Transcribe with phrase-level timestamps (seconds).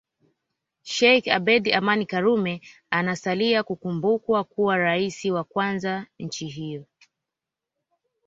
[0.93, 2.61] Sheikh Abeid Amani Karume
[2.91, 6.85] anasalia kukumbukwa kuwa rais wa kwanza wa nchi hiyo